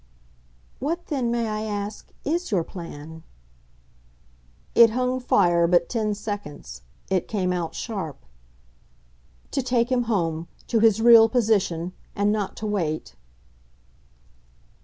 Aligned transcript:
"What 0.79 1.05
then, 1.09 1.29
may 1.29 1.47
I 1.47 1.61
ask 1.61 2.11
IS 2.25 2.49
your 2.49 2.63
plan?" 2.63 3.21
It 4.73 4.89
hung 4.89 5.19
fire 5.19 5.67
but 5.67 5.89
ten 5.89 6.15
seconds; 6.15 6.81
it 7.11 7.27
came 7.27 7.53
out 7.53 7.75
sharp. 7.75 8.17
"To 9.51 9.61
take 9.61 9.91
him 9.91 10.05
home 10.05 10.47
to 10.69 10.79
his 10.79 10.99
real 11.03 11.29
position. 11.29 11.93
And 12.15 12.31
not 12.31 12.55
to 12.57 12.65
wait." 12.65 13.15